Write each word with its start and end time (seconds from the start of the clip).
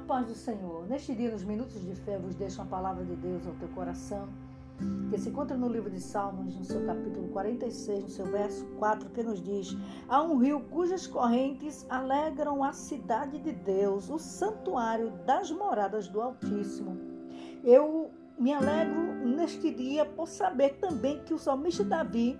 paz 0.00 0.26
do 0.26 0.34
Senhor. 0.34 0.86
Neste 0.88 1.14
dia, 1.14 1.30
nos 1.30 1.44
minutos 1.44 1.80
de 1.80 1.94
fé, 1.94 2.18
vos 2.18 2.34
deixo 2.34 2.60
uma 2.60 2.66
palavra 2.66 3.04
de 3.04 3.16
Deus 3.16 3.46
ao 3.46 3.54
teu 3.54 3.68
coração, 3.68 4.28
que 5.10 5.18
se 5.18 5.28
encontra 5.28 5.56
no 5.56 5.68
livro 5.68 5.90
de 5.90 6.00
Salmos, 6.00 6.56
no 6.56 6.64
seu 6.64 6.84
capítulo 6.84 7.28
46, 7.28 8.02
no 8.02 8.08
seu 8.08 8.26
verso 8.26 8.64
4, 8.78 9.10
que 9.10 9.22
nos 9.22 9.42
diz: 9.42 9.76
Há 10.08 10.22
um 10.22 10.36
rio 10.38 10.60
cujas 10.60 11.06
correntes 11.06 11.86
alegram 11.88 12.62
a 12.62 12.72
cidade 12.72 13.38
de 13.38 13.52
Deus, 13.52 14.10
o 14.10 14.18
santuário 14.18 15.10
das 15.24 15.50
moradas 15.50 16.08
do 16.08 16.20
Altíssimo. 16.20 16.96
Eu 17.64 18.10
me 18.38 18.52
alegro 18.52 19.14
neste 19.24 19.70
dia 19.72 20.04
por 20.04 20.28
saber 20.28 20.78
também 20.78 21.22
que 21.24 21.32
o 21.32 21.38
salmista 21.38 21.82
Davi, 21.82 22.38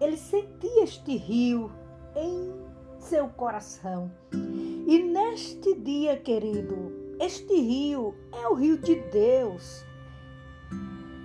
ele 0.00 0.16
sentia 0.16 0.84
este 0.84 1.16
rio 1.16 1.72
em 2.14 2.52
seu 2.98 3.28
coração. 3.28 4.10
E 4.32 5.02
neste 5.02 5.74
dia, 5.74 6.16
querido, 6.16 6.92
este 7.20 7.54
rio 7.54 8.14
é 8.32 8.48
o 8.48 8.54
rio 8.54 8.78
de 8.78 8.94
Deus. 8.94 9.84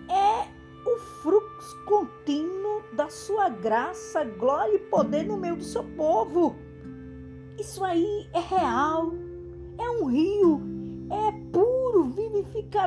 É 0.09 0.48
o 0.90 0.98
fluxo 1.22 1.86
contínuo 1.86 2.84
da 2.94 3.09
sua 3.09 3.50
graça, 3.50 4.23
glória 4.23 4.76
e 4.76 4.80
poder 4.80 5.23
no 5.23 5.38
meio 5.38 5.55
do 5.55 5.64
seu 5.64 5.84
povo. 5.95 6.55
Isso 7.59 7.84
aí 7.84 8.28
é 8.34 8.40
real. 8.40 9.14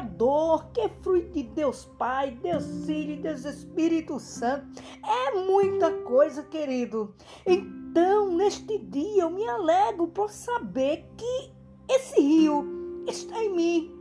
Vivificador, 0.01 0.71
que 0.73 0.89
fruto 1.03 1.33
de 1.33 1.43
Deus 1.43 1.85
Pai, 1.99 2.31
Deus 2.43 2.65
Filho 2.85 3.21
Deus 3.21 3.45
Espírito 3.45 4.19
Santo. 4.19 4.83
É 5.03 5.35
muita 5.45 5.91
coisa, 6.03 6.43
querido. 6.43 7.15
Então, 7.47 8.35
neste 8.35 8.79
dia, 8.79 9.23
eu 9.23 9.31
me 9.31 9.47
alegro 9.49 10.09
por 10.09 10.31
saber 10.31 11.07
que 11.17 11.51
esse 11.89 12.21
rio 12.21 13.05
está 13.07 13.43
em 13.43 13.55
mim, 13.55 13.97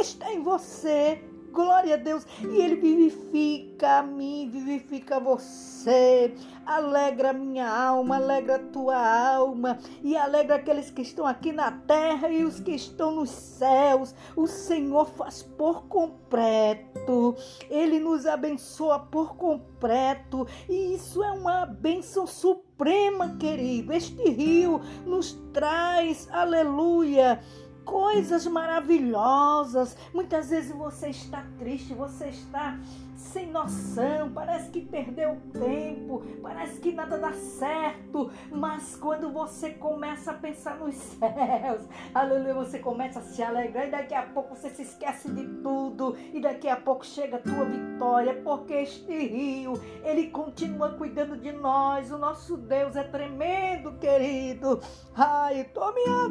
está 0.00 0.32
em 0.32 0.42
você. 0.42 1.22
Glória 1.52 1.94
a 1.94 1.98
Deus. 1.98 2.26
E 2.40 2.60
Ele 2.60 2.76
vivifica 2.76 3.98
a 3.98 4.02
mim, 4.02 4.48
vivifica 4.50 5.18
você. 5.18 6.34
Alegra 6.66 7.32
minha 7.32 7.68
alma, 7.68 8.16
alegra 8.16 8.56
a 8.56 8.58
tua 8.58 9.34
alma. 9.34 9.78
E 10.02 10.16
alegra 10.16 10.56
aqueles 10.56 10.90
que 10.90 11.02
estão 11.02 11.26
aqui 11.26 11.52
na 11.52 11.70
terra 11.70 12.28
e 12.28 12.44
os 12.44 12.60
que 12.60 12.72
estão 12.72 13.12
nos 13.12 13.30
céus. 13.30 14.14
O 14.36 14.46
Senhor 14.46 15.06
faz 15.06 15.42
por 15.42 15.84
completo. 15.86 17.36
Ele 17.70 17.98
nos 17.98 18.26
abençoa 18.26 18.98
por 18.98 19.36
completo. 19.36 20.46
E 20.68 20.94
isso 20.94 21.22
é 21.22 21.32
uma 21.32 21.66
bênção 21.66 22.26
suprema, 22.26 23.36
querido. 23.38 23.92
Este 23.92 24.28
rio 24.28 24.80
nos 25.04 25.32
traz, 25.52 26.28
aleluia 26.30 27.40
coisas 27.88 28.46
maravilhosas. 28.46 29.96
Muitas 30.12 30.50
vezes 30.50 30.70
você 30.72 31.08
está 31.08 31.42
triste, 31.58 31.94
você 31.94 32.26
está 32.26 32.78
sem 33.16 33.50
noção, 33.50 34.30
parece 34.32 34.70
que 34.70 34.80
perdeu 34.80 35.36
tempo, 35.52 36.22
parece 36.40 36.80
que 36.80 36.92
nada 36.92 37.18
dá 37.18 37.32
certo, 37.32 38.30
mas 38.50 38.96
quando 38.96 39.30
você 39.30 39.70
começa 39.70 40.30
a 40.30 40.34
pensar 40.34 40.76
nos 40.78 40.94
céus, 40.94 41.82
aleluia, 42.14 42.54
você 42.54 42.78
começa 42.78 43.18
a 43.18 43.22
se 43.22 43.42
alegrar 43.42 43.88
e 43.88 43.90
daqui 43.90 44.14
a 44.14 44.22
pouco 44.22 44.54
você 44.54 44.70
se 44.70 44.82
esquece 44.82 45.30
de 45.30 45.44
tudo 45.62 46.16
e 46.32 46.40
daqui 46.40 46.68
a 46.68 46.76
pouco 46.76 47.04
chega 47.04 47.36
a 47.36 47.40
tua 47.40 47.64
vitória, 47.64 48.40
porque 48.42 48.72
este 48.72 49.12
rio, 49.26 49.74
ele 50.04 50.28
continua 50.28 50.90
cuidando 50.90 51.36
de 51.36 51.52
nós, 51.52 52.10
o 52.10 52.18
nosso 52.18 52.56
Deus 52.56 52.96
é 52.96 53.04
tremendo, 53.04 53.92
querido. 53.98 54.80
Ai, 55.14 55.64
tome 55.64 56.00
a 56.02 56.28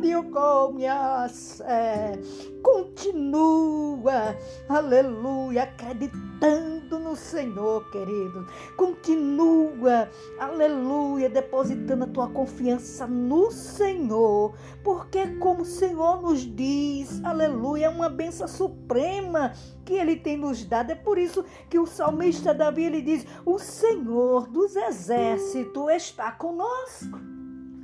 é, 1.61 2.19
continua, 2.61 4.35
aleluia, 4.69 5.63
acreditando 5.63 6.27
acreditando 6.37 6.99
no 6.99 7.15
Senhor, 7.15 7.89
querido. 7.89 8.47
Continua, 8.75 10.09
aleluia, 10.39 11.29
depositando 11.29 12.03
a 12.05 12.07
tua 12.07 12.29
confiança 12.29 13.07
no 13.07 13.51
Senhor, 13.51 14.55
porque 14.83 15.27
como 15.37 15.61
o 15.63 15.65
Senhor 15.65 16.21
nos 16.21 16.41
diz, 16.41 17.23
aleluia, 17.23 17.87
é 17.87 17.89
uma 17.89 18.09
benção 18.09 18.47
suprema 18.47 19.53
que 19.83 19.93
ele 19.93 20.15
tem 20.15 20.37
nos 20.37 20.63
dado. 20.63 20.91
É 20.91 20.95
por 20.95 21.17
isso 21.17 21.43
que 21.69 21.79
o 21.79 21.85
salmista 21.85 22.53
Davi 22.53 22.83
ele 22.83 23.01
diz: 23.01 23.25
"O 23.45 23.57
Senhor 23.57 24.47
dos 24.47 24.75
exércitos 24.75 25.89
está 25.91 26.31
conosco". 26.31 27.19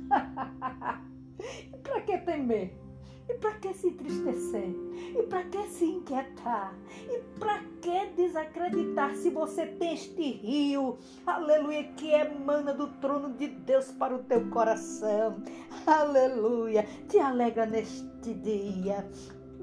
Para 1.82 2.00
que 2.00 2.16
temer? 2.18 2.83
E 3.28 3.34
para 3.34 3.54
que 3.54 3.72
se 3.72 3.88
entristecer? 3.88 4.74
E 5.18 5.22
para 5.22 5.44
que 5.44 5.62
se 5.68 5.86
inquietar? 5.86 6.74
E 7.08 7.20
para 7.38 7.62
que 7.80 8.06
desacreditar 8.16 9.14
se 9.16 9.30
você 9.30 9.66
tem 9.66 9.94
este 9.94 10.32
rio, 10.32 10.98
aleluia, 11.26 11.84
que 11.96 12.10
emana 12.10 12.74
do 12.74 12.88
trono 13.00 13.32
de 13.32 13.48
Deus 13.48 13.90
para 13.92 14.14
o 14.14 14.24
teu 14.24 14.48
coração? 14.50 15.42
Aleluia, 15.86 16.86
te 17.08 17.18
alegra 17.18 17.64
neste 17.64 18.34
dia. 18.34 19.08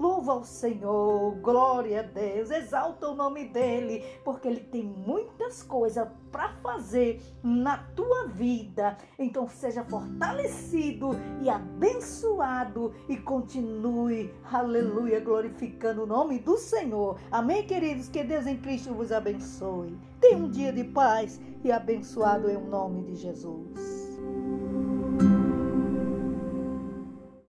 Louva 0.02 0.32
ao 0.32 0.44
Senhor, 0.44 1.36
glória 1.42 2.00
a 2.00 2.02
Deus, 2.02 2.50
exalta 2.50 3.08
o 3.08 3.16
nome 3.16 3.46
dele, 3.46 4.04
porque 4.26 4.48
ele 4.48 4.62
tem 4.62 4.82
muitas 4.84 5.62
coisas 5.62 6.08
para 6.32 6.50
fazer 6.54 7.22
na 7.44 7.78
tua 7.96 8.26
vida. 8.26 8.98
Então 9.20 9.48
seja 9.48 9.84
fortalecido 9.84 11.12
e 11.40 11.52
abençoado 11.52 12.96
e 13.08 13.16
continue, 13.16 14.34
aleluia, 14.52 15.20
glorificando 15.20 16.02
o 16.02 16.08
nome 16.08 16.40
do 16.40 16.58
Senhor. 16.58 17.20
Amém, 17.32 17.68
queridos? 17.68 18.10
Que 18.10 18.24
Deus 18.24 18.48
em 18.48 18.58
Cristo 18.58 18.96
vos 18.96 19.12
abençoe. 19.12 19.96
Tenha 20.20 20.36
um 20.36 20.50
dia 20.50 20.74
de 20.74 20.84
paz 20.84 21.40
e 21.64 21.72
abençoado 21.72 22.50
em 22.50 22.58
nome 22.58 23.04
de 23.04 23.18
Jesus. 23.18 24.01